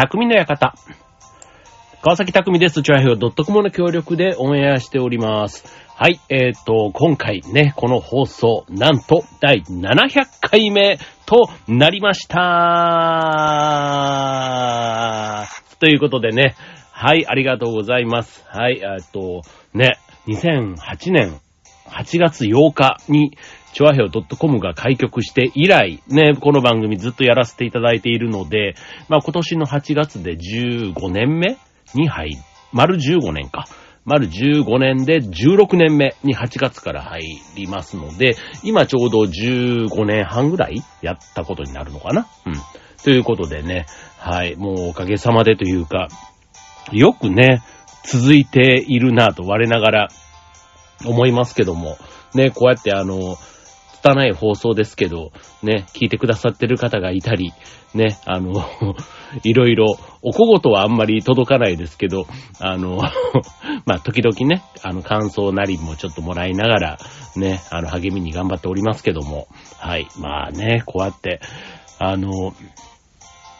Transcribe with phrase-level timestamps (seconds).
[0.00, 0.74] 匠の館。
[2.02, 2.82] 川崎匠です。
[2.84, 5.64] チョアヘオ .com の協力でオンエアしております。
[5.96, 12.38] はい、えっ、と、今回ね、この放送、なんと、第700回目となりました。
[15.80, 16.54] ということでね、
[16.92, 18.44] はい、ありがとうございます。
[18.46, 19.42] はい、えっと、
[19.74, 21.40] ね、2008年
[21.90, 23.36] 8月8日に、
[23.72, 28.74] チョアヘオ .com が開局して以来、ね、この番組ずっとやらせていただいているので、
[29.08, 31.56] まあ今年の8月で15年目
[31.94, 32.36] に入、
[32.72, 33.66] 丸15年か。
[34.04, 37.20] 丸15年で16年目に8月から入
[37.56, 42.54] りますので、今ちょうど15年半ぐらいやったことになるのかなうん。
[43.04, 43.84] ということでね、
[44.16, 46.08] はい、もうおかげさまでというか、
[46.90, 47.62] よくね、
[48.02, 50.08] 続いているなぁと我ながら
[51.04, 51.96] 思いますけども、
[52.34, 53.36] ね、こうやってあの、
[54.02, 55.32] 拙い放送ですけど、
[55.62, 57.52] ね、聞いてくださってる方がいたり、
[57.94, 58.64] ね、あの、
[59.42, 62.26] いろいろ、おこごとはあんまり届かないですけど、
[62.60, 62.98] あの、
[63.86, 66.98] まあ、時々ね、あの、感想なりもちょっともらいながら、
[67.36, 71.40] ね、あの、励みに頑張っておりますけども、はい、まあね、こうやって、
[71.98, 72.54] あの、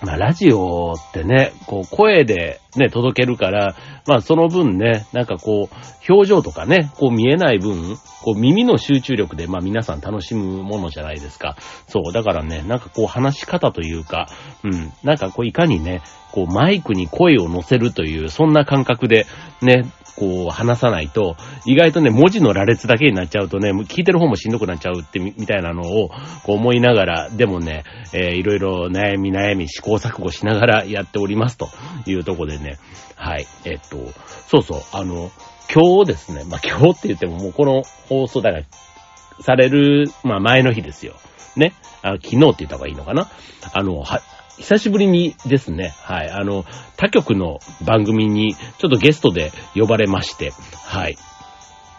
[0.01, 3.75] まあ、ラジオってね、こう、声でね、届けるから、
[4.07, 11.57] まあ、その分ね、なんかこう、表情とかね、こう見えない分、こう耳の集中力で、まあ皆さん楽しむものじゃないですか。
[11.87, 14.29] そう、だからね、なんかこう話し方というか、
[14.65, 16.03] うん、なんかこういかにね、
[16.33, 19.27] こうマイクに声を乗せるという、そんな感覚で、
[19.63, 26.09] ね、こう話さないと、意外とね、文字の羅列だけになっちゃうとね、聞いてる方もしんどくなっちゃうってみ、たいなのを、
[26.43, 31.69] こう思いながら、でもね、えーいろいろ悩み悩み試行錯誤しながらやっておりますと
[32.07, 32.79] いうところでね、
[33.15, 33.97] はい、えっと、
[34.49, 35.31] そうそう、あの、
[35.73, 38.65] 今日ですね、まあ、今日って言ってももうこの放送だから、
[39.41, 41.15] される、まあ、前の日ですよ。
[41.57, 41.75] ね。
[42.03, 43.29] あ昨日って言った方がいいのかな。
[43.73, 44.21] あの、は、
[44.59, 46.65] 久しぶりにですね、はい、あの、
[46.97, 50.53] 他局の番組にちょっとゲストで呼ばれまして、
[50.85, 51.17] はい。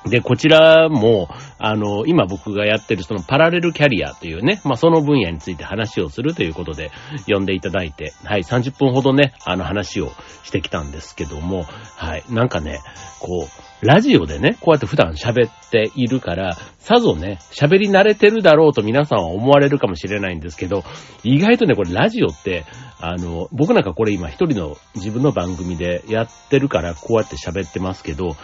[0.06, 6.92] で、こちらも、あの、今僕がやってるそのパラレルキャリアというね、まあ、その分野について話をするということで
[7.28, 10.12] 呼んでいただいて、はい、30分ほどね、あの話を
[10.44, 11.66] してきたんですけども、
[11.98, 12.80] はい、なんかね、
[13.20, 20.84] こう、ラジオでね、こうやって普段喋っているから、さぞね、喋り慣れてるだろうと皆さんは思われるかもしれないんですけど、
[21.24, 22.66] 意外とね、これラジオって、
[23.00, 28.36] あの、僕なんかこれ今一人の自分の番組でやってるからこうやって喋ってますけど、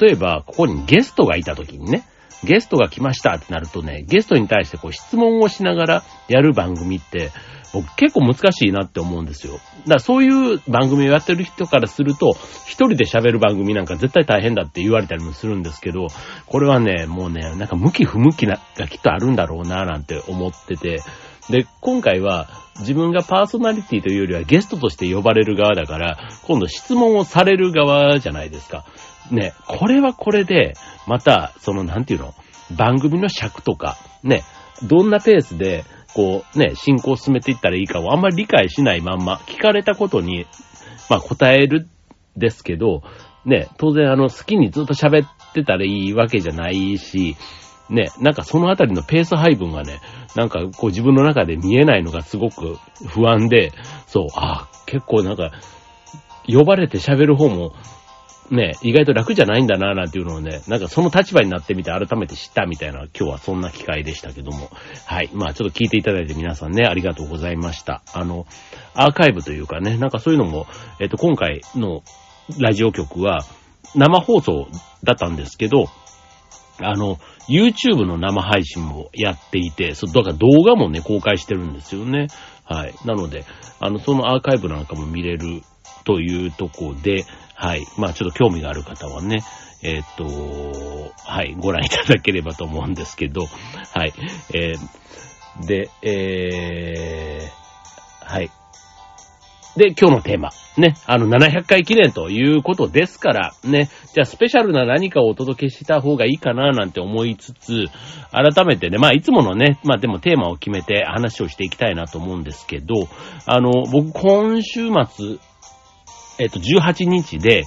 [0.00, 2.04] 例えばここにゲストがいた時にね、
[2.44, 7.30] ゲストが来ましたってなるとね、ゲストに対してこう質問をしながらやる番組って、
[7.72, 9.54] 僕結構難しいなって思うんですよ。
[9.54, 16.08] だからそういう番組をやってる人からすると、一人で喋る番組なんか絶対大変だって言われたりもするんですけど、
[16.46, 21.00] これはね、もうね、なんか向き不向きながきっとあるんだろうななんて思ってて、
[21.50, 22.48] で、今回は
[22.80, 28.84] 自分がパーソナリティというよりはゲストとして呼ばれる側だから、今度質問をされる側じゃないですか。
[29.30, 30.74] ね、これはこれで、
[31.06, 32.34] また、その、なんていうの、
[32.70, 34.42] 番組の尺とか、ね、
[34.82, 35.84] どんなペースで、
[36.14, 40.46] こう、ね、進行を進めていったらいいかをあんまり理解しないまんま、聞かれたことに、
[41.08, 41.88] まあ答える
[42.36, 43.02] ですけど、
[43.44, 47.36] ね、当然あの、好きにずっと喋ってたらいいわけじゃないし、
[47.90, 50.00] ね、なんかそのあたりのペース配分がね、
[50.34, 52.78] なんかこう自分の中で見えないのがすごく
[53.08, 53.72] 不安で、
[54.06, 55.52] そう、あ結構なんか、
[56.46, 57.74] 呼ばれて喋る方も、
[58.50, 64.70] ね、意外と楽じゃないんだな、なんていうのをね、なんかその立場になってみて改めて知ったみたいな、今日はそんな機会でしたけども。
[65.06, 65.30] はい。
[65.32, 68.02] まあちょっと聞いていただいて皆さんね、ありがとうございました。
[68.12, 68.46] あの、
[68.94, 70.66] アーカイブというかね、なんかそういうのも、
[71.00, 72.02] えっと、今回の
[72.58, 73.44] ラジオ局は
[73.94, 74.68] 生放送
[75.04, 75.88] だったんですけど、
[76.78, 82.28] あの、YouTube の生配信もやっていて、そ、だから動画もね、公開してるんですよね。
[82.64, 82.94] はい。
[83.04, 83.44] なので、
[83.80, 85.62] あの、そのアーカイブなんかも見れる
[86.04, 87.24] というとこで、
[87.62, 87.86] はい。
[87.96, 89.44] まあちょっと興味がある方はね、
[89.82, 90.24] えっ、と、
[91.24, 93.46] はい、ご覧いただければと思うんですけど、
[93.94, 94.12] はい。
[94.52, 95.02] えー
[95.66, 97.62] で、えー
[98.24, 98.50] はい。
[99.76, 100.50] で、今日のテーマ。
[100.78, 107.86] ね、あの、700回記念ということですから、ね、じゃあスペシャルな何かをお届けした方がいいかななんて思いつつ、
[108.30, 112.94] 改めてね、まあいつものね、まあでもテーマを決めて話をしていきたいなと思うんですけど、
[113.46, 115.38] あの、僕今週末、
[116.42, 117.64] えっと、18日で、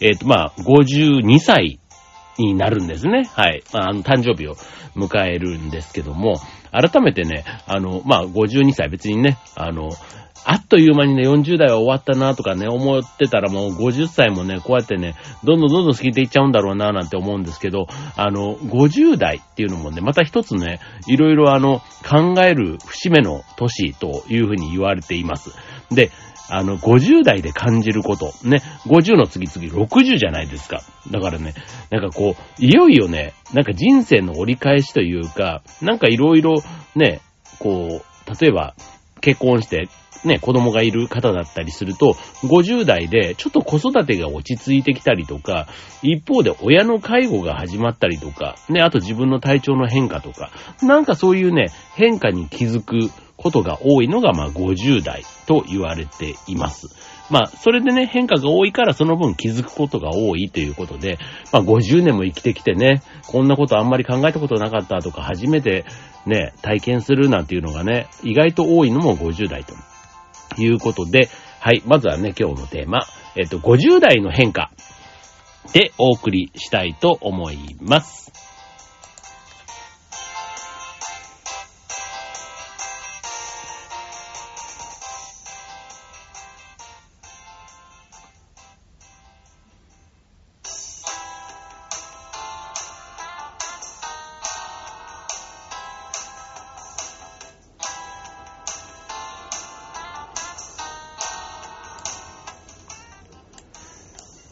[0.00, 1.78] えっと、まあ、52歳
[2.38, 3.24] になるんですね。
[3.32, 3.62] はい。
[3.72, 4.54] まあ、あの、誕生日を
[4.96, 6.40] 迎えるんですけども、
[6.72, 9.90] 改めてね、あの、まあ、52歳別にね、あの、
[10.48, 20.78] あっという間にね、40代は終わったなとかね、思ってたらもう50歳もね、こうやってね、どんどんどんどん過ぎていっちゃうんだろうななんて思うんですけど、あの、50代っていうのもね、また一つね、
[21.08, 25.50] いろいろあの、考える節目の年というふうに言われています。
[25.90, 26.12] で、
[26.48, 28.32] あの、50代で感じること。
[28.44, 30.82] ね、50の次々60じゃないですか。
[31.10, 31.54] だからね、
[31.90, 36.62] なんかこう、いよいよね、なんか人生の折り返しというか、なんかいろいろ
[36.94, 37.20] ね、
[37.58, 38.74] こう、例えば、
[39.20, 39.88] 結婚して、
[40.24, 45.68] ね、子供がいる方だったりすると、50代でちょっと子育てが落ち着いてきたりとか、
[46.02, 50.50] 一方で親の介護が始まったりとか、ね、あと自分の体調の変化とか、
[50.82, 56.88] なんかそういうね、変化に気づくことが多いのが、まあ50代と言われています。
[57.28, 61.18] まあ、それでね、変化が多いからその分気づくことが多いということで、
[61.52, 65.84] まあ50年も生きてきてね、こんなことあんまり考えたことなかったとか、初めて
[66.24, 69.74] ね、体験するなんていうのがね、意外と多いのも50代と
[70.58, 71.28] いうことで、
[71.60, 74.70] はい、まずはね、今日のテーマ、えっと、50代の変化
[75.72, 78.45] でお送りしたいと思います。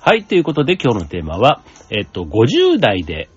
[0.04, 3.30] はい、ということで今日のテーマは、えっと、50代で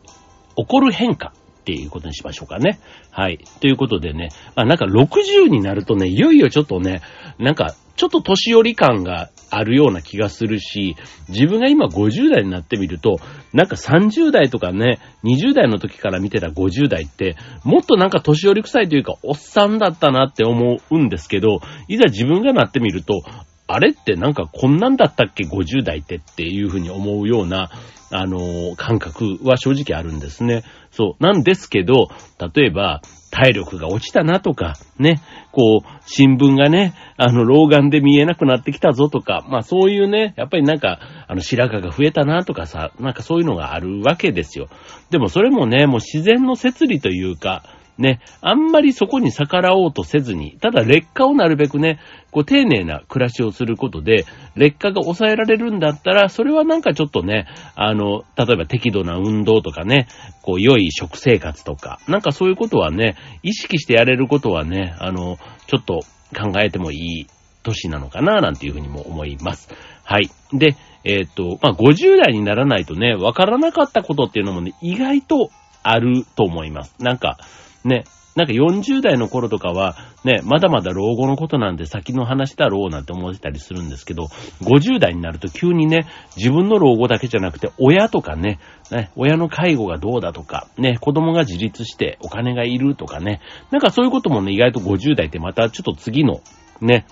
[0.58, 1.32] 起こる変化
[1.62, 2.82] っていうことにしましょうかね。
[3.10, 3.40] はい。
[3.62, 7.02] ということでね、まあなんか60になるとね、いよいよちょっとね、
[7.40, 10.98] なんかちょっと年寄り感があるような気がするし、
[11.30, 13.18] 自分が今50代になってみると、
[13.54, 23.22] なんか30代とかね、20代の時から見てた50代って、もっとなんか年寄り臭いというか、おっさんだったなって思うんですけど、いざ自分がなってみると、
[23.68, 27.70] あれってなんかこんなんだったっけ ?50 代ってっていうふうに思うような、
[28.10, 30.64] あの、感覚は正直あるんですね。
[30.92, 31.24] そう。
[31.24, 32.08] なんですけど、
[32.56, 35.22] 例えば、体力が落ちたなとか、ね、
[35.52, 44.70] こう、新聞がね、あの、老眼で見えなくなってきたぞとか、まあそういうね、やっぱりなんか、あの、白髪が増えたなとかさ、なんかそういうのがあるわけですよ。
[45.10, 47.64] でもそれもね、もう自然の摂理というか、
[47.98, 52.00] ね、あんまりそこに逆らおうとせずに、ただ劣化をなるべくね、
[52.32, 60.08] こう丁寧な暮らしをすることで、劣化が抑えられるんだったら、それはなんかちょっとね、あの、例えば適度な運動とかね、
[60.44, 66.02] こう良い食生活とか、なんかそういうことはね、意識してやれることはね、あの、ちょっと
[66.36, 67.28] 考えてもいい
[67.64, 69.70] 年なのかな、なんていうふうにも思います。
[70.04, 70.30] はい。
[70.54, 75.50] で、えっ、と、まあ、50代にならないとね、わからなかったことっていうのもね、意外と
[75.84, 76.96] あると思います。
[77.00, 77.38] なんか、
[77.88, 78.04] ね、
[78.36, 84.26] なんか40代の頃とかは、ね、まだまだ老後のことなんで先の話だろうなんて思ってたりするんですけど、
[84.62, 86.06] 50代になると急にね、
[86.36, 88.60] 自分の老後だけじゃなくて、親とかね、
[88.92, 93.42] ね、親の介護がどうだとか、ね、子供が自立してお金がいるとかね、
[93.72, 96.42] なんかそういうこともね、意外と50代ってまたちょっと次の、
[96.80, 97.08] ね、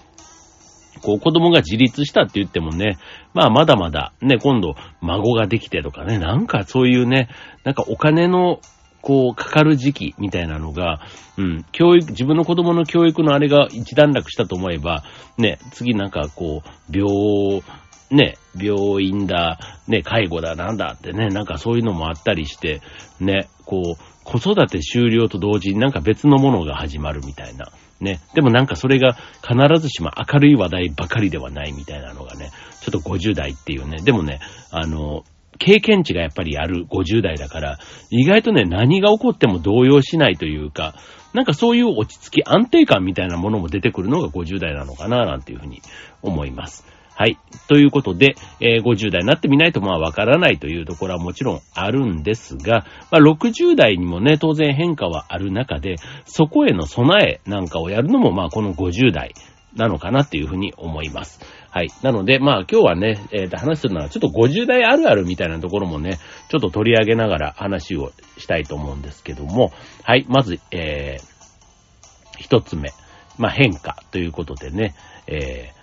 [1.01, 2.97] こう子供が自立したって言ってもね、
[3.33, 7.29] まあまだまだね、今度孫ができてとかね、なんかそういうね、
[7.63, 8.59] なんかお金の
[9.05, 10.99] こう、かかる時期みたいなのが、
[11.37, 15.03] うん、教育、自分の子供の教育のあれが一段落したと思えば、
[15.37, 17.61] ね、次なんかこう、病、
[18.09, 22.81] ね、病院だ、ね、介護だ、なんだってね、なんかそういうのもあったりして、
[23.19, 27.71] ね、こう、子育て終了と同時になんか別のものが始まるみたいな。
[28.01, 28.21] ね。
[28.33, 29.15] でもなんかそれが
[29.47, 32.49] 必ずしも明るい話題ばかりではないみたいなのがね、
[32.81, 33.97] ちょっと50代っていうね。
[34.03, 34.39] でもね、
[34.71, 35.23] あの、
[35.59, 40.95] 経験値がやっぱりある50代だから、意外とね、何が起こっても動揺しないというか、
[41.33, 45.81] なんかそういう落ち着き、安定感みたいなものも出てくるのが50代なのかな、なんていうふうに
[46.21, 46.85] 思います。
[47.17, 47.37] はい。
[47.69, 55.95] ということで、えー、50代になってみないとまあわからないというところはもちろんあるんですが、まあ60代にもね、当然変化はある中で、
[56.25, 59.33] そこへの備えなんかをやるのもまあこの50代
[59.75, 61.39] なのかなっていうふうに思います。
[61.75, 61.89] はい。
[62.03, 70.25] なので、まあ今日はね、えー、と話するのはちょっと50代あるあるみたいなところもね、ちょっと取り上げながら話をしたいと思うんですけども、はい。
[70.29, 72.91] まず、えー、一つ目。
[73.37, 74.95] まあ変化ということでね、
[75.27, 75.73] え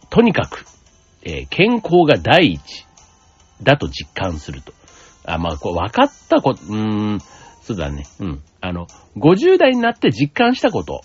[0.00, 0.64] ー、とにかく、
[1.22, 2.86] えー、健康が第一
[3.62, 4.72] だと実感すると。
[5.26, 7.20] あ、まあ、こう、分かったこと、うーん、
[7.60, 8.04] そうだね。
[8.20, 8.42] うん。
[8.62, 8.86] あの、
[9.18, 11.02] 50代になって実感したこと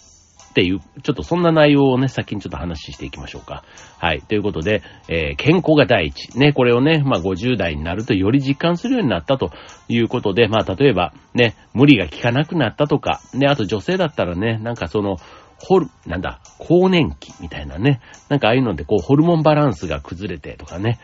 [0.49, 3.63] っていう、ちょっとそんな内容をね、先にちょっと話していきましょうか。
[3.99, 4.21] はい。
[4.21, 6.37] ということで、えー、健康が第一。
[6.37, 9.51] ね、これをね、まあ50代になるとより実感するようになったと
[9.87, 15.17] いうことで、まあ例えば、ね、無理が効かなくなったとか、ね、あと女性だったらね、なんかその、
[15.61, 17.99] ホル、なんだ、更年期みたいなね。
[18.29, 20.99] なんかああいうので、こう、ホルモンバランスが崩れてとかね。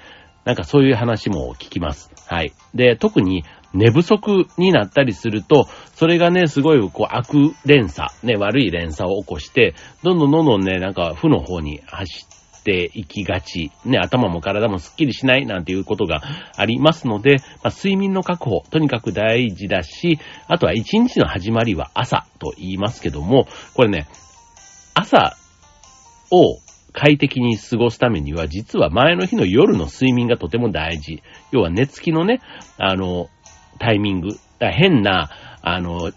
[0.45, 2.11] なんかそういう話も聞きます。
[2.27, 2.53] はい。
[2.73, 3.43] で、特に
[3.75, 12.25] 寝不足になったりすると、それがね、すごい、こう、悪連鎖、ね、悪い連鎖を起こして、どんどんどんどんね、なんか、負の方に走
[12.59, 16.21] っていきがち、ね、頭も体もスッキリしないなんていうことが
[16.55, 24.07] ありますので、まあ、睡眠の確保、とにかく大事だし、あとは一日の始まりは朝と言いますけども、これね、
[24.93, 25.35] 朝
[26.31, 26.59] を
[26.95, 31.21] 快適に過ごすためには、実は前の日の夜の睡眠がとても大事。
[31.51, 32.39] 要は寝つきのね、
[32.77, 33.27] あの、
[33.79, 34.29] タイミング。
[34.59, 35.29] だ変な、
[35.61, 36.11] あの、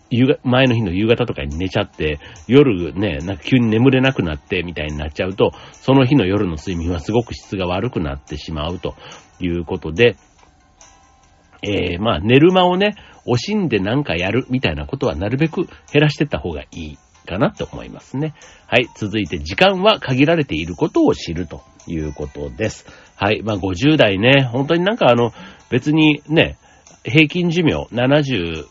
[0.45, 8.95] 前の日の夕方とかに寝ちゃって、夜ね、なんか急に眠れなくなってみたいになっちゃうと、その日の夜の睡眠はすごく質が悪くなってしまうと
[9.41, 10.17] いうことで、
[11.63, 12.95] えー、まあ、寝る間をね、
[13.27, 18.35] 惜しんでなんかやるみたいなことはなるべく減らしてった方がいいかなと思いますね。
[18.67, 18.89] はい。
[18.97, 22.87] 続いて、時間は限られていることを知るということです。
[23.17, 23.43] はい。
[23.43, 25.33] まあ、50代ね、本当になんかあの、
[25.71, 26.57] 別にね、
[27.05, 28.67] 平均寿命70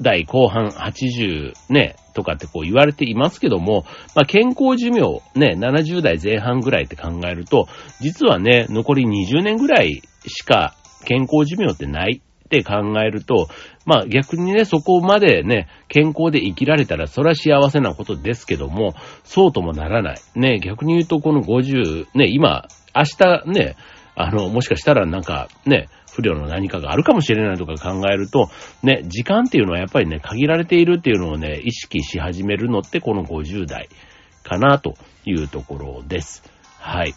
[0.00, 3.84] 代後半80ね、とかってこう言われていますけども、
[4.14, 7.68] まあ、健康寿命ね、70代前半ぐらいって考えると、
[8.00, 10.74] 実はね、残り20年ぐらいしか
[11.04, 13.48] 健康寿命ってないって考えると、
[13.86, 20.16] まあ逆にね、そこまでね、健康で生きられたら、それは幸せなことですけども、そうともならない。
[20.36, 23.76] ね、逆に言うとこの50、ね、今、明日ね、
[24.16, 28.48] あの、もしかしたらなんかね、不良の何かがあるかもしれないとか考えると、
[28.82, 33.88] ね、時間っていうのはやっぱりね、限られているっていうのをね、意識し始めるのってこの50代
[34.44, 34.94] かなと
[35.24, 36.44] いうところです。
[36.78, 37.14] はい。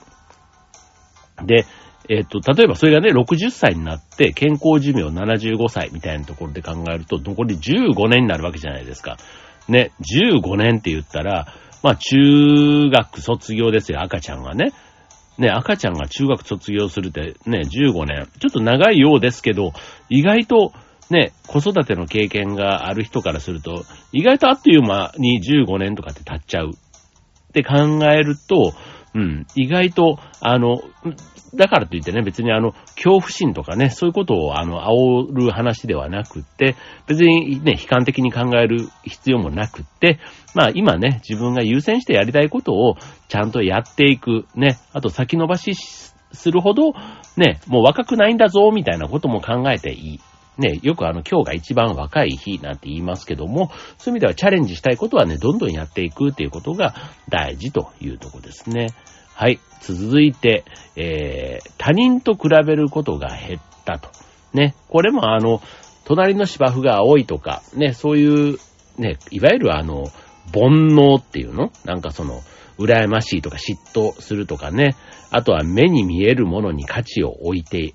[1.45, 1.65] で、
[2.09, 9.17] えっ、と、例えばそれがね、60歳になって健康寿命75歳みたいなところで考えると、残り15年になるわけじゃないですか。
[9.67, 14.71] ね、15年って言ったら、まあ中学卒業ですよ、赤ちゃんがね。
[15.37, 18.27] ね、赤ちゃんが中学卒業するってね、15年。
[18.39, 19.73] ちょっと長いようですけど、
[20.09, 20.73] 意外と
[21.09, 28.73] ね、子育ての経験がある人からすると、意外とあっという間に15年とかって経っちゃうって考えると、
[29.13, 30.81] うん、意外と、あの、
[31.55, 36.75] だからといってね、別にあの、恐怖心とかね、そういうことをあの、煽る話ではなくって、
[37.07, 40.19] 別にね、悲観的に考える必要もなくって、
[40.53, 42.95] まあ今ね、自分が優先してやりたいことを
[43.27, 46.93] ちゃんとやっていく、ね、あと先延ばしするほど、
[47.37, 50.19] ね、もう若くないんだぞ、みたいなことも考えていい。
[50.57, 56.95] ね、よくあの、今日が一番若い日なんて言いますけども、そういう意味ではチャレンジしたいことはね、どんどんやっていくっていうことが
[57.29, 58.87] 大事というとこですね。
[59.33, 59.59] はい。
[59.81, 64.09] 続いて、えー、他人と比べることが減ったと。
[64.53, 64.75] ね。
[64.89, 65.61] これもあの、
[66.05, 68.57] 隣の芝生が青いとか、ね、そういう、
[68.97, 70.05] ね、いわゆるあの、
[70.53, 71.71] 煩悩っていうの？
[71.85, 72.41] なんかその、
[72.79, 74.95] 羨ましいとか嫉妬するとかね。
[75.29, 77.93] あとは目に見えるものに価値を置いてい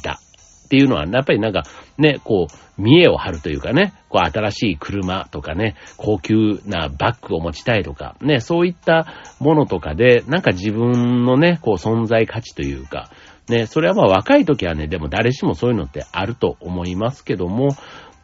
[0.00, 0.20] た。
[0.70, 1.64] っていうのは、やっぱりなんか、
[1.98, 13.10] ね、こう、見栄を張るというかね、こう、新しい車とかね、高級なバッグを持ちたいとか、ね、そういったものとかで、なんか自分のね、こう、存在価値というか、
[13.48, 17.70] ね、それはまあ若い時はね、でも誰しもそういうのってあると思いますけども、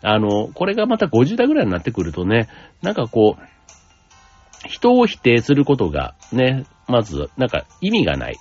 [0.03, 2.49] あの、これがまた50代ぐらいになってくるとね、
[2.81, 8.37] なんかこう、人を否定することがね、まず、なんか意味がない、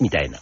[0.00, 0.38] みたいな。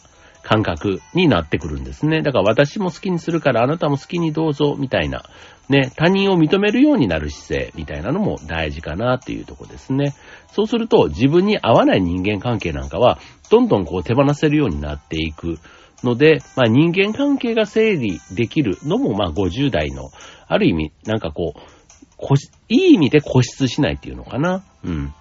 [0.49, 2.23] 感覚になってくるんですね。
[2.23, 5.25] だから私も好きにするからあなたも好きにどうぞ、みたいな、
[5.69, 10.15] ね、他人を認めるようになる姿勢、みたいなのも大事かなっていうとこですね。
[10.51, 13.19] そうすると自分に合わない人間関係なんかは、
[13.51, 15.59] どんどんこう手放せるようになっていく。
[16.03, 20.09] ので、まあ人間関係が整理できるのも、まあ50代の、
[20.47, 22.35] ある意味、なんかこう、
[22.71, 24.65] いい意味で固執しないっていうのかな。
[24.83, 25.13] うん。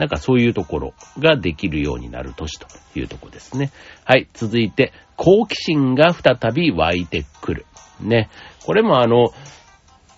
[0.00, 2.66] なんかそういうところができるようになる年と
[2.98, 3.70] いうとこですね。
[4.06, 4.28] はい。
[4.32, 7.66] 続いて、好奇心が再び湧いてくる。
[8.00, 8.30] ね。
[8.64, 9.34] これもあの、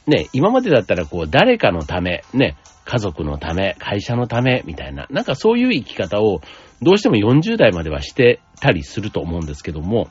[0.06, 6.42] ね、今までだったらこう、誰かのため、ね、家族のため、会社のため、みたいな、なんかそういう生き方を、
[6.80, 10.10] どうしても40代まではしてたりすると思うんですけども、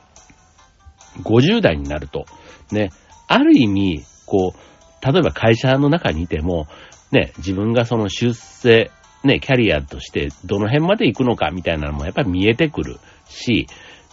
[1.22, 2.26] 50代になると、
[2.70, 2.90] ね、
[3.26, 6.66] ある意味、こう、例えば会社の中にいても、
[7.10, 8.90] ね、自分がその出世
[9.24, 12.98] ね、キャリアとしてどの辺まで行くのかみたいなのもやっぱり見えてくる
[13.28, 13.66] し、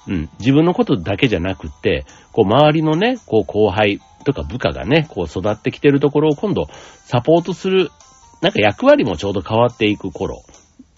[0.07, 6.67] うん、自分のことだけじゃなくって、こう周りのね、こう後輩とか部下がね、こう育ってきてるところを今度
[7.05, 7.89] サポートする、
[8.41, 10.43] なんか役割もちょうど変わっていく頃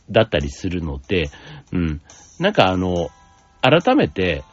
[0.09, 1.29] だったりするので、
[1.71, 2.01] うん、
[2.39, 3.09] なんかあの、
[3.61, 4.43] 改めて、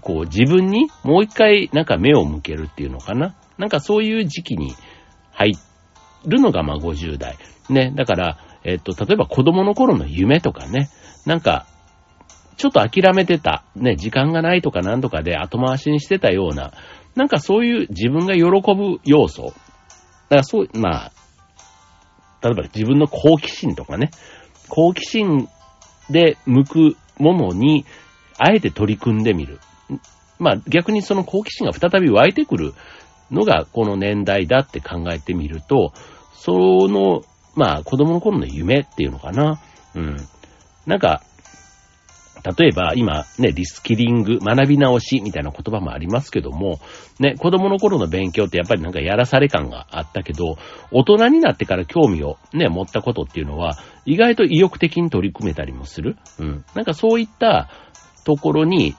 [0.00, 3.34] こう自分にもう一回なんか目を向けるっていうのかな？
[3.56, 4.72] なんかそういう時期に
[5.32, 5.54] 入
[6.24, 7.36] るのがまあ50代。
[7.68, 10.88] ね、だから、えっと、例えば子供の頃の夢とかね、
[11.26, 11.66] なんか、
[12.56, 16.72] ちょっと諦めてた、ね、時間がないとか何とかで後回しにしてたような、
[17.14, 18.42] なんかそういう自分が喜
[18.74, 19.44] ぶ要素。
[19.44, 19.54] だか
[20.36, 21.12] らそう、まあ、
[22.42, 24.10] 例えば自分の好奇心とかね、
[24.68, 25.48] 好奇心
[26.10, 27.84] で向くものに、
[28.38, 29.58] あえて取り組んでみる。
[30.38, 32.72] まあ逆にその好奇心が再び湧いてくる
[33.30, 35.92] のがこの年代だって考えてみると、
[36.34, 37.22] その、
[37.58, 39.60] まあ子供の頃の夢っていうのかな。
[39.94, 40.16] うん。
[40.86, 41.22] なんか、
[42.56, 46.78] 例えば今ね、リスキリング、学び直しみたいな言葉もありますけども、
[47.18, 50.56] ね、子供の頃の勉強ってやっぱりなんかやらされ感があったけど、
[50.92, 56.16] 大人になってから興味をね、持ったことっていうのは、意外と意欲的に取り組めたりもする。
[56.38, 56.64] うん。
[56.76, 57.68] なんかそういった
[58.24, 58.94] ところに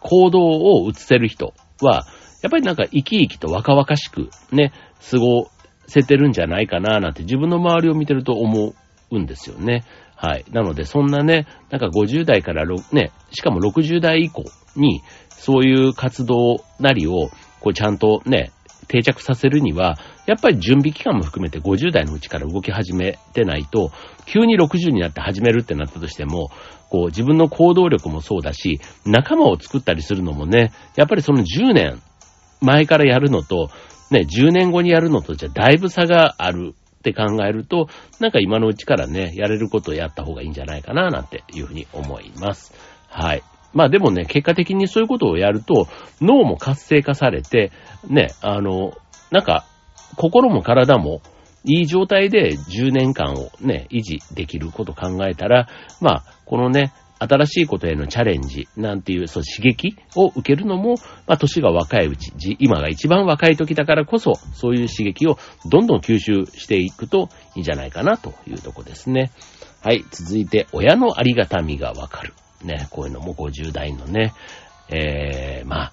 [0.00, 2.04] 行動を移せる人は、
[2.42, 4.72] やっぱりなんか生き生きと若々しくね、
[5.10, 5.48] 過ご
[5.86, 8.74] せてるんじゃないかななんて自分の周りを見てると思
[9.10, 9.84] うんですよね。
[10.16, 10.44] はい。
[10.52, 14.44] なので、そんなね、なんか50代から6ね、しかも60代以降
[14.76, 17.28] に、そういう活動なりを、
[17.60, 18.50] こうちゃんとね、
[18.88, 23.90] 定着させるには、やっぱり準備期間も含めて50代のうちから動き始めてないと、
[24.26, 26.50] 急に60になって始めるってなったとしても、
[26.90, 32.00] こう自分の行動力もそうだし、仲間を作ったりするのもね、やっぱりその10年
[32.60, 33.68] 前からやるのと、
[34.10, 37.88] ね、10年後にやるのとじゃだいぶ差があるって考えると、
[38.20, 42.72] なんか今のうちからね、やれることをやった方がいいんじゃないかな、なんていうふうに思います。
[43.08, 43.42] はい。
[43.72, 45.88] まあでもね、結果的にそういうことをやると、
[46.20, 47.72] 脳も活性化されて、
[48.08, 48.92] ね、あの、
[49.30, 49.66] なんか、
[50.16, 51.20] 心も体も
[51.64, 55.68] いい状態で10年間をね、維持できること考えたら、
[56.00, 60.94] まあ、このね、新しいことへのチャレンジなんていう、そう刺激を受けるのも、
[61.26, 69.30] まあ、年が若いうち、今が一番若い時だからこそ、そういう刺激をどんどん吸収していくといいんじゃないかなというとこですね。
[69.82, 72.34] はい、続いて、親のありがたみがわかる。
[72.62, 74.32] ね、こういうのも50代のね、
[74.88, 75.92] えー、ま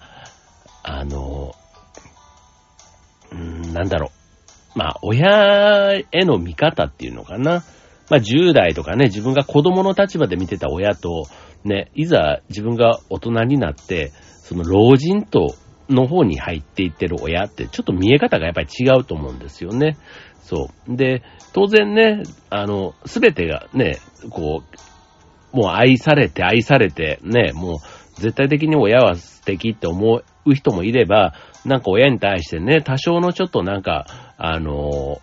[0.82, 1.54] あの、
[3.34, 4.10] んなんだろ
[4.74, 4.78] う。
[4.78, 7.62] まあ、親への見方っていうのかな。
[8.12, 11.24] まあ、10代とかね、自分が子供の立場で見てた親と、
[11.64, 15.54] ね、いざ自分が大人になって、その老人と
[15.88, 19.96] の方に入っていってる親って、ちょっと見え方がやっぱり違うと思うんですよね。
[20.42, 20.94] そう。
[20.94, 21.22] で、
[21.54, 23.96] 当然ね、あの、すべてがね、
[24.28, 24.62] こ
[25.54, 31.32] う、もう愛されて愛されて、ね、もう絶対的に親は素敵って思う人もいれば、
[31.64, 34.04] なんか親に対してね、多少のちょっとなんか、
[34.36, 35.22] あの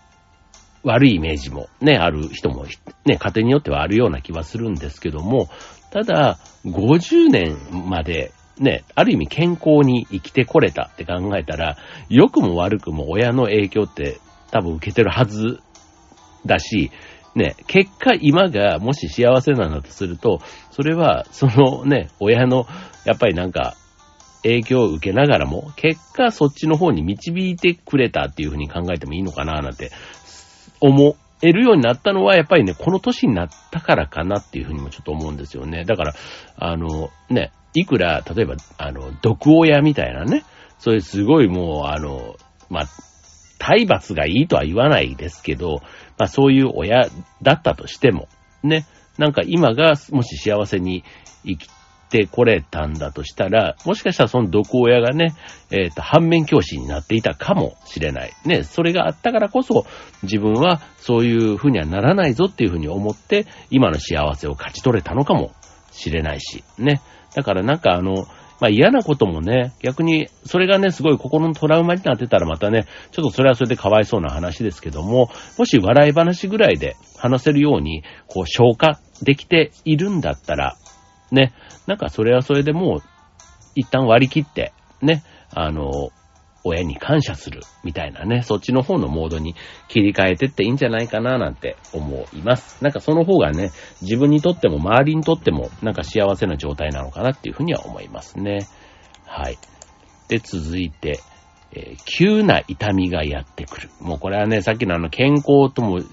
[0.84, 2.66] 悪いイメージもね、ある人も
[3.06, 5.50] ね、家庭によってはあるような気はするんですけども、
[5.92, 7.58] ただ、50年
[7.90, 11.78] までね、ある意味健康に生きてこれたって考えたら、
[12.10, 14.20] 良くも悪くも親の影響って
[14.52, 15.60] 多分受けてるはず
[16.46, 16.92] だし、
[17.36, 20.40] ね、結果今がもし幸せなんだとすると、
[20.72, 22.66] それはそのね、親の
[23.06, 23.76] やっぱりなんか
[24.44, 29.92] 影響を受けながらも、結果そっちの方に導いてくれたっていうふうに考えてもいいのかななんて
[30.82, 35.86] 思えるようになったのは、やっぱりね、この年になったからかなっていうふうにもちょっと思うんですよね。
[35.86, 36.14] だから、
[36.58, 40.44] あの、ね、いくら、例えば、あの、毒親みたいなね、
[40.80, 42.36] そういうすごいもう、あの、
[42.70, 42.86] まあ、
[43.60, 45.82] 体罰がいいとは言わないですけど、
[46.18, 47.08] まあそういう親
[47.42, 48.28] だったとしても、
[48.64, 48.86] ね、
[49.18, 51.04] なんか今がもし幸せに
[51.46, 51.70] 生き
[52.10, 55.36] ってこれたんだとしたら、もしかしたらその毒親がね、
[55.70, 58.34] えっ、ー、と、反面教師になっていたかもしれない。
[58.46, 59.86] ね、それがあったからこそ、
[60.24, 65.52] 自分はそういう風にはならないぞっていう風に思って、今の幸せを勝ち取れたのかも
[65.92, 67.02] しれないし、ね。
[67.36, 68.26] だからなんかあの、
[68.60, 80.76] まあ嫌なこともね、逆にそれがね、すごい心のトラウマになってたらまたね、ちょっとそれはそれでかわいそうな話ですけども、もし笑い話ぐらいで話せるように、こう消化できているんだったら、
[81.32, 81.54] ね、
[81.88, 83.02] なんかそれはそれでもう、
[83.76, 86.10] 一旦割り切って、ね、あの、
[86.64, 89.56] 親に感謝するみたいなね、そっちの方のモードに
[89.88, 92.84] 切り替えてっていいんじゃないかななんて思います。
[92.84, 98.68] なんかその方がね、自分にとっても周りにとってもなんか幸せな状態なのかなっていうふうには思いますね。
[99.26, 99.58] はい。
[100.28, 101.22] で、続いて、
[101.72, 103.90] えー、急な痛みがやってくる。
[104.00, 106.06] もうこれはね、さっきのあの健康ともち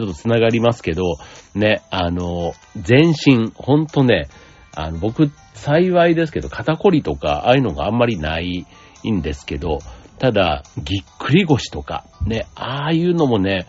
[0.00, 1.16] ょっと繋がりますけど、
[1.54, 4.28] ね、あの、全身、ほんとね、
[4.76, 8.66] あの、僕、幸いですけど、肩こりとか、ああいうのがあんまりない
[9.08, 9.78] んですけど、
[10.18, 13.66] ただ、ぎっくり腰とか、ね、ああいうのもね、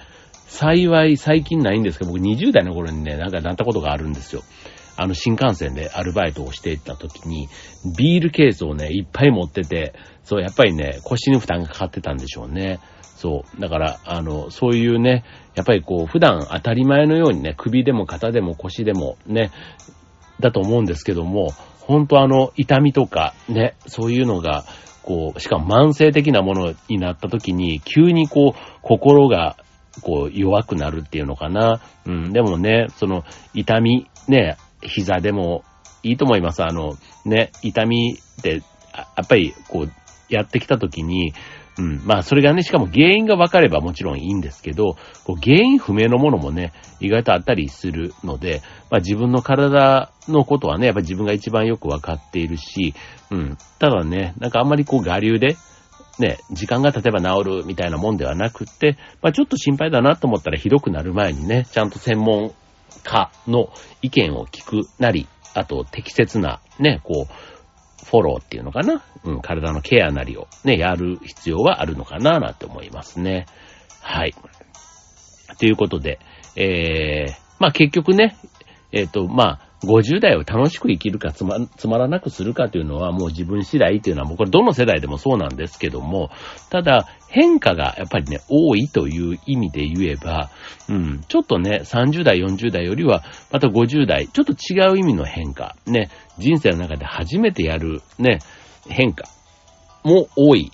[0.48, 4.42] 幸い最近ないんですけど、僕20代の頃にね、なんかなったことがあるんですよ。
[4.98, 7.50] あの、新幹線でアルバイトをしていった時に、
[7.98, 12.80] ビールケースをね、いっぱい持ってて、そう、やっぱりね、腰に負担がかかってたんでしょうね。
[13.02, 13.62] そう。
[13.62, 19.52] だから、あの、そういうね、やっぱりこう、普段当たり前のようにね、首でも肩でも腰でもね、
[20.40, 24.66] だと思うんですけども、本当あの、痛みとかね、そういうのが、
[25.04, 29.56] こう、しかも慢性的なものになった時に、急にこう、心が、
[30.02, 31.82] こう、弱くなるっていうのかな。
[32.06, 35.64] うん、でもね、その、痛み、ね、膝でも
[36.02, 36.64] いいと思います。
[36.64, 38.64] あの、ね、痛みって、
[38.96, 39.92] やっぱり、こう、
[40.28, 41.34] やってきた時に、
[41.78, 42.02] うん。
[42.06, 52.94] まあ、それがね、しかも原因が分かればもちろんいいんですけど、こう原因不明のものもね、意外とあったりするので、まあ自分の体のことはね、やっぱり自分が一番よく分かっているし、
[53.30, 53.58] うん。
[53.80, 55.58] ただね、なんかあんまりこう我流で、
[56.18, 62.54] ね、時間が経てば治るみたいなもんではなくって、まあちょっと心配だなと思ったらひどくなる前にね、ちゃんと専門
[63.04, 63.70] 家の
[64.02, 67.34] 意見を聞くなり、あと適切なね、こう、
[68.06, 69.04] フォローっていうのかな？
[69.24, 73.46] うん、体のケアなりをね、やる必要はあるのかななんて思いますね。
[74.02, 74.36] はい。
[75.58, 76.20] ということで、
[76.56, 78.38] えー、まあ結局ね、
[78.92, 86.30] えっ、ー、と、まあ、50代を楽しく生きるかつま、つまらなくするかというのはもう自分次第というのはもうこれどの世代でもそうなんですけども、
[86.70, 90.50] ただ変化がやっぱりね、多いという意味で言えば、
[90.90, 98.40] うん、ちょっとね、30代、40代よりは、また50代、ちょっと違う意味の変化、ね、人生の中で初めてやるね、
[98.88, 99.26] 変化
[100.04, 100.72] も多い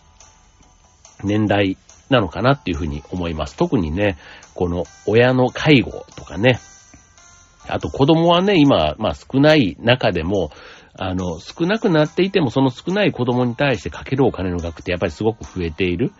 [1.24, 1.78] 年代
[2.10, 3.56] なのかなっていうふうに思います。
[3.56, 4.18] 特にね、
[4.54, 6.60] この親の介護とかね、
[7.74, 10.52] あと子供はね、今、まあ少ない中でも、
[10.98, 16.12] あの、少なくなっていても、その少ない子供に対してかけるお金の額ってやっぱりすごく増えている。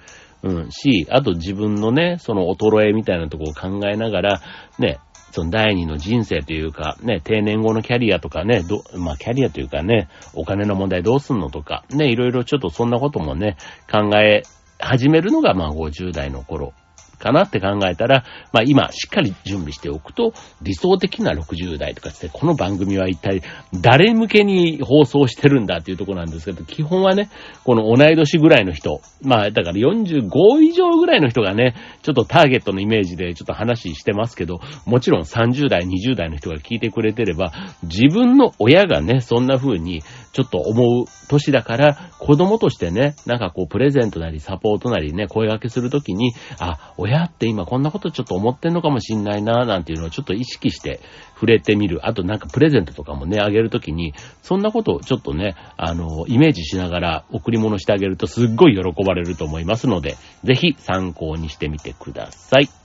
[0.44, 4.42] うん、し、あと自分のね、その衰えみたいなとこを考えながら、
[4.80, 5.00] ね、
[5.32, 13.58] その第二の人生というか、ね、定年後のキャリアとかね、ど、まあキャリアというかね、お金の問題どうすんのとか、ね、いろいろちょっとそんなこともね、
[13.90, 14.44] 考え
[14.80, 16.74] 始めるのがまあ50代の頃
[17.22, 23.42] かなって考えたら、まあ今しっかり準備しておくと、理想的な60代とかってこの番組は一体
[23.80, 27.30] 誰向けに放送してるんだっていうところなんですけど、基本はね、
[27.64, 37.54] この同い年ぐらいの人、まあだから45以上ぐらいの人がね、ちょっとターゲットのイメージでちょっと話してますけど、もちろん30代、20代の人が聞いてくれてれば、
[37.84, 40.02] 自分の親がね、そんな風に
[40.34, 51.02] ちょっと思う年だから、子供としてね、なんかこうプレゼントなりサポートなりね、声掛けするときに、あ、親って今こんなことちょっと思ってんのかもしんないな、なんていうのをちょっと意識して
[51.36, 52.08] 触れてみる。
[52.08, 62.81] あとなんかプレゼントとかもね、あげるときに、そんなことをちょっとね、あの、イメージしながら贈り物してあげるとすっごい喜ばれると思いますので、ぜひ参考にしてみてください。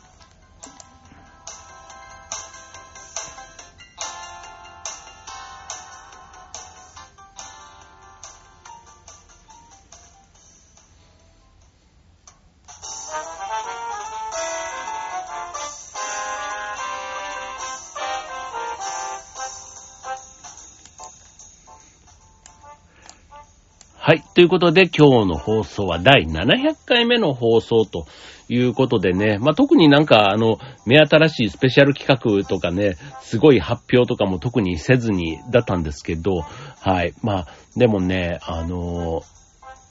[24.37, 28.07] ということで、今日の放送は第700回目の放送と
[28.51, 37.15] いうことでね、まあ、特になんか、あの、目新しいスペシャル企画とかね、すごい発表とかも特にせずにだったんですけど、はい。
[37.23, 37.47] まあ、
[37.77, 39.23] でもね、あの、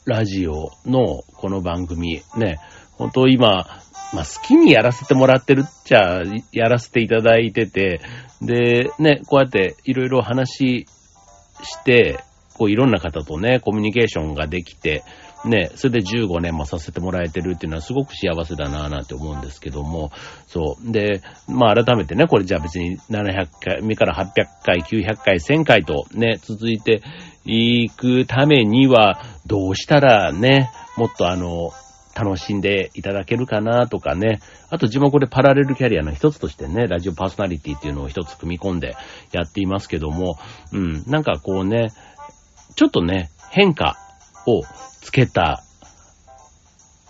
[0.06, 2.60] ラジオのこの番組、ね、
[2.92, 3.66] 本当今、
[4.14, 8.00] まあ、好きにやらせてもらってるっちゃ、やらせていただいてて、
[8.44, 10.86] で、ね、こうやっていろいろ話
[11.64, 12.20] して、
[12.58, 15.04] こういろんな方とね、コミュニケーションができて、
[15.46, 20.12] ね、それで15年もさせてもらえてるっていうのはすごく幸せだなぁなんて思うんですけども、
[20.48, 20.92] そう。
[20.92, 27.04] で、まあ改めてね、これじゃあ別に700回目から800回、900回、1000回とね、続いて
[27.46, 31.72] いくためには、どうしたらね、もっとあの、
[32.16, 34.40] 楽しんでいただけるかなとかね。
[34.70, 38.96] あと自分はこれパラレルキャリアの一つとしてね、ラジオパーソナリティっていうのを一つ組み込んで
[39.34, 40.40] やっていますけども、
[40.72, 41.90] うん、なんかこうね、
[42.76, 43.98] ちょっとね、変化
[44.48, 44.62] を
[45.02, 45.64] つけた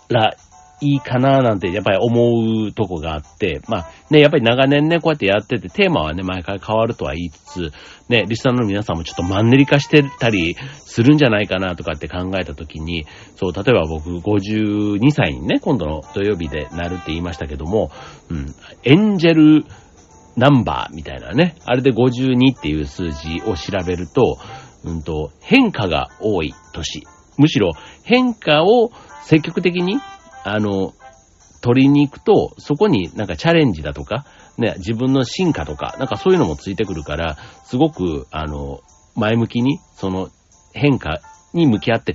[0.08, 0.36] ら
[0.80, 7.72] いいかななんてやっぱり思うとこがあって、まあね、やっぱり長年ね、こうやってやってて、テーマはね、毎回変わるとは言いつつ、
[8.08, 17.90] ね、リスナーの皆さんもちょっとマンネリ化してたりするんじゃないかなとかって考えたときに、そう、例えば僕52歳にね、今度の土曜日でなるって言いましたけども、
[18.28, 19.64] うん、エンジェル
[20.36, 24.38] ナンバーみたいなね、あれで52っていう数字を調べると、
[24.86, 27.02] うんと、変化が多い年。
[27.36, 27.72] むしろ
[28.04, 28.90] 変化を
[29.24, 29.98] 積極的に、
[30.44, 30.94] あの、
[31.60, 34.24] 取りに行くと、そこになんかチャレンジだとか、
[34.56, 38.80] ね、自分の進化とか、なんかそういうのもついてくるから、すごく、あの、
[39.16, 40.30] 前向きに、その
[40.72, 41.20] 変化
[41.52, 42.14] に向き合って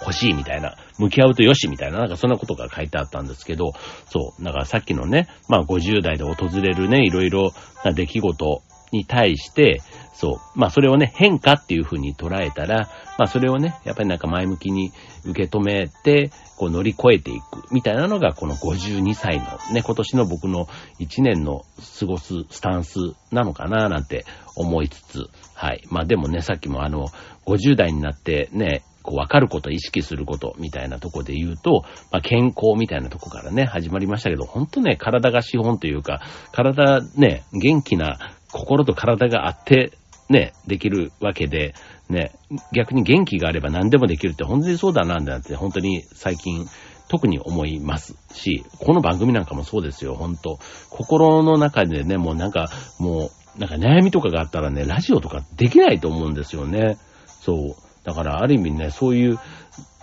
[0.00, 3.72] 欲しいみたいな、向き合うとよしみたいな、なんかそんなことが書いてあったんですけど、
[4.10, 7.52] そう、だからさっきのね、まあ50代で訪れるね、いろいろ
[7.84, 8.62] な出来事
[8.92, 9.80] に対して、
[10.14, 10.58] そう。
[10.58, 14.92] まあそれをね、変化っていう風に捉えたら、まあそれをね、やっぱりなんか前向きに
[15.24, 20.66] 受け止めて、こう乗り越えていくみたいなのがこの52歳のね、今年の僕の
[21.00, 21.62] 1年の
[21.98, 22.98] 過ごすスタンス
[23.32, 24.24] なのかななんて
[24.54, 25.82] 思いつつ、はい。
[25.90, 27.08] まあでもね、さっきもあの、
[27.46, 39.92] 50代になってね、こう分かること、意識することみたいなとこで言うと、まあ、健康みたいなとこからね、始まりましたけど、ほんとね、体が資本というか、体ね、元気な心と体があって、
[40.28, 41.74] ね、できるわけで、
[42.08, 42.32] ね、
[42.72, 46.66] 逆に元気があれば何でもできるって本当にそうだな、なんて本当に最近
[47.08, 56.96] 特に思いますし、この番組なんかもそうですよ、本当心の中でね、もうなんか、もう、なんか悩みとかがあったらね、ラジオとかできないと思うんですよね。
[57.26, 57.74] そう。
[58.04, 59.38] だからある意味ね、そういう、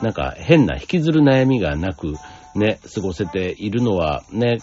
[0.01, 2.13] なんか変な引きずる悩みがなく、
[2.55, 4.57] ね、過ごせているのはね、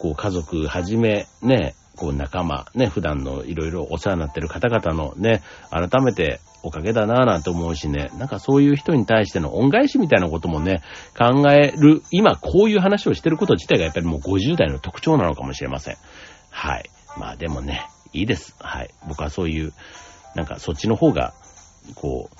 [0.00, 10.82] こう家族はじめ、ね、こう仲間、ね、普段のいろいろお世話になってる方々のね、改めておかげだなぁなんて思うしね、なんかそういう人に対しての恩返しみたいなこともね、
[11.16, 15.96] 考える、今こういう話をしてること自体がやっぱりもう50代の特徴なのかもしれません。
[16.50, 16.90] はい。
[17.16, 18.56] まあでもね、いいです。
[18.58, 18.90] はい。
[19.06, 19.72] 僕はそういう、
[20.34, 21.34] なんかそっちの方が、
[21.94, 22.36] こう、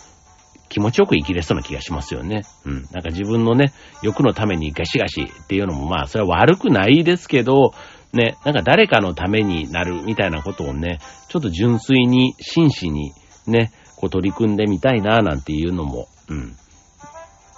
[0.70, 2.42] 気持ちよく生きれそうな気がしますよね。
[2.64, 2.74] うん。
[2.92, 3.72] なんか自分のね、
[4.02, 7.74] 欲のためにガシガシっていうのもまあ、それは悪くないですけど、
[8.12, 10.98] ね、なんか誰かのためになるみたいなことをね、
[11.28, 13.12] ちょっと純粋に、真摯に
[13.46, 16.56] ね、こう取り組んでみたいななんていうのも、うん。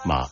[0.05, 0.29] まあ、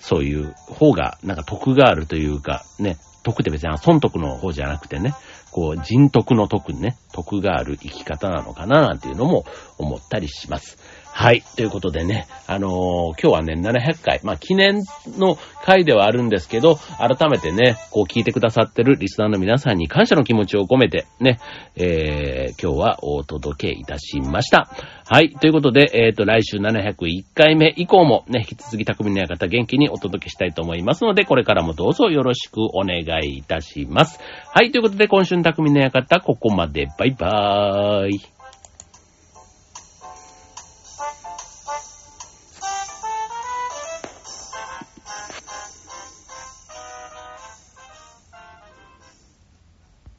[0.00, 5.14] そういう方が、なんか得があるというか、ね、得って別に損得の方じゃなくてね、
[5.50, 9.44] こう人徳の徳ね、徳がある生き方なのかななんていうのも
[9.78, 10.78] 思ったりします。
[11.14, 11.42] はい。
[11.56, 14.80] ということでね、あのー、今日はね、700回、まあ、記念
[15.18, 21.38] の回ではあるんですけど、改めてね、こう聞いてくださってるリスナーの皆さんに感謝の気持ちを込めて、ね、
[21.76, 24.70] えー、今日はお届けいたしました。
[25.04, 25.30] はい。
[25.30, 34.18] ということで、えっ、ー、と、来週701回目以降もね、引き続き匠の館元気にお届けしたいと思いますので、これからもどうぞよろしくお願いいたします。
[34.52, 34.72] はい。
[34.72, 36.88] ということで、今週の匠の館、ここまで。
[36.98, 38.41] バイバーイ。